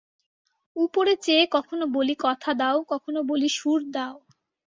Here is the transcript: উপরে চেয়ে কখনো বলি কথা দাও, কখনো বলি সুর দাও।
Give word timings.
উপরে 0.75 1.13
চেয়ে 1.17 1.45
কখনো 1.47 1.85
বলি 1.95 2.15
কথা 2.19 2.51
দাও, 2.53 2.77
কখনো 2.91 3.19
বলি 3.23 3.49
সুর 3.51 3.79
দাও। 3.93 4.15